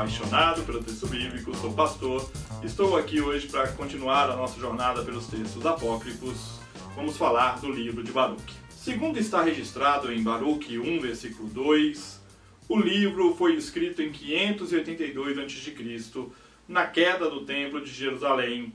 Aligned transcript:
apaixonado 0.00 0.62
pelo 0.62 0.82
texto 0.82 1.06
bíblico, 1.06 1.54
sou 1.58 1.74
pastor. 1.74 2.30
Estou 2.64 2.96
aqui 2.96 3.20
hoje 3.20 3.46
para 3.48 3.68
continuar 3.72 4.30
a 4.30 4.36
nossa 4.36 4.58
jornada 4.58 5.02
pelos 5.02 5.26
textos 5.26 5.66
apócrifos. 5.66 6.58
Vamos 6.96 7.18
falar 7.18 7.60
do 7.60 7.70
livro 7.70 8.02
de 8.02 8.10
Baruque. 8.10 8.54
Segundo 8.70 9.18
está 9.18 9.42
registrado 9.42 10.10
em 10.10 10.22
Baruque 10.22 10.78
1, 10.78 11.00
versículo 11.00 11.50
2, 11.50 12.20
o 12.66 12.78
livro 12.78 13.34
foi 13.34 13.56
escrito 13.56 14.00
em 14.00 14.10
582 14.10 15.38
a.C., 15.38 16.26
na 16.66 16.86
queda 16.86 17.28
do 17.28 17.44
Templo 17.44 17.84
de 17.84 17.90
Jerusalém. 17.90 18.72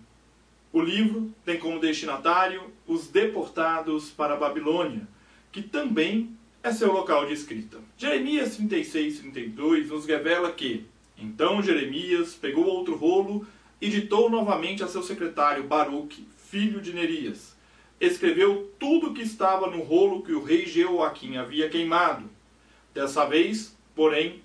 O 0.72 0.80
livro 0.80 1.34
tem 1.44 1.58
como 1.58 1.80
destinatário 1.80 2.72
os 2.86 3.08
deportados 3.08 4.12
para 4.12 4.36
a 4.36 4.38
Babilônia, 4.38 5.08
que 5.52 5.64
também 5.64 6.38
é 6.66 6.72
seu 6.72 6.92
local 6.92 7.28
de 7.28 7.34
escrita. 7.34 7.78
Jeremias 7.96 8.56
36, 8.56 9.20
32 9.20 9.90
nos 9.90 10.08
revela 10.08 10.52
que 10.52 10.84
então 11.16 11.62
Jeremias 11.62 12.34
pegou 12.34 12.66
outro 12.66 12.96
rolo 12.96 13.46
e 13.80 13.88
ditou 13.88 14.32
novamente 14.32 14.84
a 14.84 14.88
seu 14.88 15.04
secretário 15.04 15.66
Baruque, 15.66 16.28
filho 16.50 16.82
de 16.82 16.92
Nerias. 16.92 17.56
Escreveu 18.02 18.74
tudo 18.80 19.12
o 19.12 19.14
que 19.14 19.22
estava 19.22 19.70
no 19.70 19.84
rolo 19.84 20.24
que 20.24 20.34
o 20.34 20.44
rei 20.44 20.66
Jeoaquim 20.66 21.38
havia 21.38 21.70
queimado. 21.70 22.28
Dessa 22.96 23.26
vez, 23.26 23.78
porém, 23.96 24.42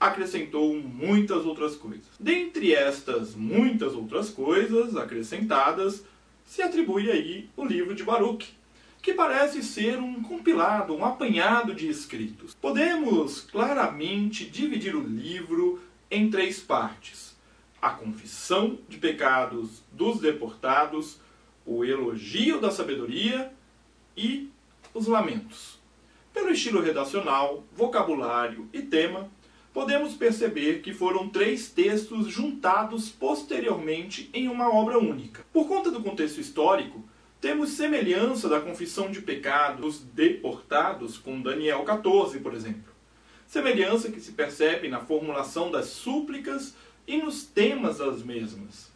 acrescentou 0.00 0.74
muitas 0.74 1.46
outras 1.46 1.76
coisas. 1.76 2.08
Dentre 2.18 2.74
estas 2.74 3.36
muitas 3.36 3.94
outras 3.94 4.28
coisas 4.28 4.96
acrescentadas, 4.96 6.04
se 6.44 6.62
atribui 6.62 7.12
aí 7.12 7.48
o 7.56 7.64
livro 7.64 7.94
de 7.94 8.02
Baruque, 8.02 8.48
que 9.02 9.14
parece 9.14 9.62
ser 9.62 9.98
um 9.98 10.22
compilado, 10.22 10.94
um 10.94 11.04
apanhado 11.04 11.74
de 11.74 11.88
escritos. 11.88 12.54
Podemos 12.54 13.40
claramente 13.40 14.44
dividir 14.44 14.94
o 14.94 15.02
livro 15.02 15.80
em 16.10 16.30
três 16.30 16.60
partes: 16.60 17.36
a 17.80 17.90
confissão 17.90 18.78
de 18.88 18.98
pecados 18.98 19.82
dos 19.92 20.20
deportados, 20.20 21.18
o 21.64 21.84
elogio 21.84 22.60
da 22.60 22.70
sabedoria 22.70 23.52
e 24.16 24.50
os 24.92 25.06
lamentos. 25.06 25.78
Pelo 26.32 26.50
estilo 26.50 26.80
redacional, 26.80 27.64
vocabulário 27.74 28.68
e 28.72 28.82
tema, 28.82 29.30
podemos 29.72 30.14
perceber 30.14 30.80
que 30.80 30.92
foram 30.92 31.28
três 31.28 31.70
textos 31.70 32.26
juntados 32.26 33.08
posteriormente 33.08 34.30
em 34.32 34.48
uma 34.48 34.72
obra 34.72 34.98
única. 34.98 35.44
Por 35.52 35.66
conta 35.66 35.90
do 35.90 36.02
contexto 36.02 36.40
histórico, 36.40 37.04
temos 37.40 37.70
semelhança 37.70 38.48
da 38.48 38.60
confissão 38.60 39.10
de 39.10 39.22
pecados 39.22 40.00
deportados 40.00 41.16
com 41.16 41.40
Daniel 41.40 41.82
14, 41.84 42.38
por 42.40 42.52
exemplo. 42.52 42.92
Semelhança 43.46 44.10
que 44.10 44.20
se 44.20 44.32
percebe 44.32 44.88
na 44.88 45.00
formulação 45.00 45.70
das 45.70 45.86
súplicas 45.86 46.74
e 47.06 47.16
nos 47.16 47.42
temas 47.44 47.98
das 47.98 48.22
mesmas. 48.22 48.90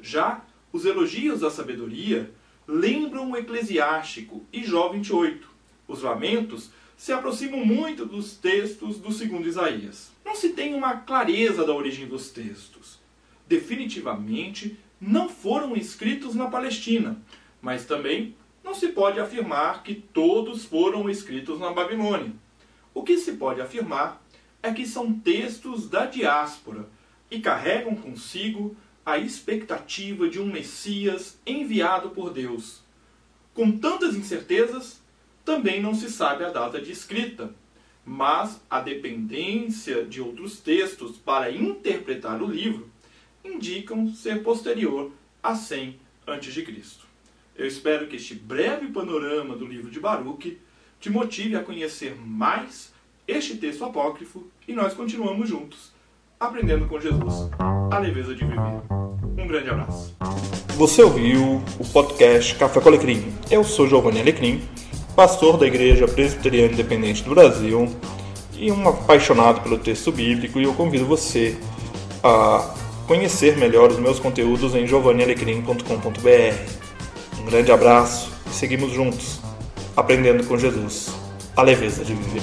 Já 0.00 0.42
os 0.72 0.84
elogios 0.84 1.44
à 1.44 1.50
sabedoria 1.50 2.30
lembram 2.66 3.30
o 3.30 3.36
Eclesiástico 3.36 4.44
e 4.52 4.64
Jó 4.64 4.88
28. 4.88 5.46
Os 5.86 6.02
lamentos 6.02 6.70
se 6.96 7.12
aproximam 7.12 7.64
muito 7.64 8.06
dos 8.06 8.34
textos 8.34 8.98
do 8.98 9.12
segundo 9.12 9.46
Isaías. 9.46 10.10
Não 10.24 10.34
se 10.34 10.50
tem 10.50 10.74
uma 10.74 10.96
clareza 10.96 11.64
da 11.66 11.74
origem 11.74 12.06
dos 12.06 12.30
textos. 12.30 12.98
Definitivamente 13.46 14.78
não 15.00 15.28
foram 15.28 15.76
escritos 15.76 16.34
na 16.34 16.48
Palestina, 16.48 17.20
mas 17.60 17.84
também 17.84 18.34
não 18.62 18.74
se 18.74 18.88
pode 18.88 19.18
afirmar 19.18 19.82
que 19.82 19.94
todos 19.94 20.64
foram 20.64 21.08
escritos 21.08 21.58
na 21.58 21.72
Babilônia. 21.72 22.32
O 22.92 23.02
que 23.02 23.18
se 23.18 23.32
pode 23.32 23.60
afirmar 23.60 24.22
é 24.62 24.72
que 24.72 24.86
são 24.86 25.12
textos 25.12 25.88
da 25.88 26.06
diáspora 26.06 26.88
e 27.30 27.40
carregam 27.40 27.94
consigo 27.94 28.76
a 29.04 29.18
expectativa 29.18 30.28
de 30.28 30.40
um 30.40 30.46
Messias 30.46 31.38
enviado 31.46 32.10
por 32.10 32.32
Deus. 32.32 32.82
Com 33.54 33.78
tantas 33.78 34.14
incertezas, 34.14 35.00
também 35.44 35.80
não 35.80 35.94
se 35.94 36.10
sabe 36.10 36.44
a 36.44 36.50
data 36.50 36.80
de 36.80 36.92
escrita, 36.92 37.54
mas 38.04 38.60
a 38.68 38.80
dependência 38.80 40.04
de 40.04 40.20
outros 40.20 40.60
textos 40.60 41.16
para 41.16 41.50
interpretar 41.50 42.42
o 42.42 42.46
livro 42.46 42.90
indicam 43.44 44.12
ser 44.14 44.42
posterior 44.42 45.12
a 45.42 45.54
100 45.54 45.98
a.C. 46.26 47.09
Eu 47.60 47.66
espero 47.66 48.06
que 48.06 48.16
este 48.16 48.34
breve 48.34 48.86
panorama 48.86 49.54
do 49.54 49.66
livro 49.66 49.90
de 49.90 50.00
Baruque 50.00 50.58
te 50.98 51.10
motive 51.10 51.56
a 51.56 51.62
conhecer 51.62 52.16
mais 52.16 52.90
este 53.28 53.58
texto 53.58 53.84
apócrifo 53.84 54.46
e 54.66 54.72
nós 54.72 54.94
continuamos 54.94 55.46
juntos, 55.46 55.92
aprendendo 56.40 56.86
com 56.86 56.98
Jesus 56.98 57.50
a 57.90 57.98
leveza 57.98 58.34
de 58.34 58.46
viver. 58.46 58.80
Um 59.36 59.46
grande 59.46 59.68
abraço. 59.68 60.16
Você 60.68 61.02
ouviu 61.02 61.62
o 61.78 61.84
podcast 61.92 62.54
Café 62.54 62.80
com 62.80 62.88
Alecrim. 62.88 63.30
Eu 63.50 63.62
sou 63.62 63.86
Giovanni 63.86 64.22
Alecrim, 64.22 64.62
pastor 65.14 65.58
da 65.58 65.66
Igreja 65.66 66.08
Presbiteriana 66.08 66.72
Independente 66.72 67.22
do 67.22 67.34
Brasil 67.34 67.94
e 68.54 68.72
um 68.72 68.88
apaixonado 68.88 69.60
pelo 69.60 69.76
texto 69.76 70.10
bíblico 70.10 70.58
e 70.58 70.62
eu 70.62 70.72
convido 70.72 71.04
você 71.04 71.58
a 72.24 72.74
conhecer 73.06 73.58
melhor 73.58 73.90
os 73.90 73.98
meus 73.98 74.18
conteúdos 74.18 74.74
em 74.74 74.86
giovannialecrim.com.br. 74.86 76.89
Um 77.38 77.44
grande 77.44 77.70
abraço 77.70 78.30
e 78.46 78.54
seguimos 78.54 78.92
juntos, 78.92 79.40
aprendendo 79.96 80.44
com 80.44 80.58
Jesus 80.58 81.10
a 81.56 81.62
leveza 81.62 82.04
de 82.04 82.14
viver. 82.14 82.42